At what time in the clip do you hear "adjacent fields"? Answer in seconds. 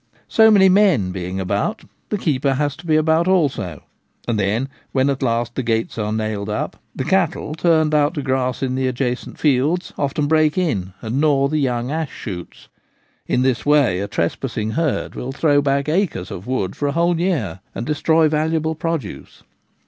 8.87-9.93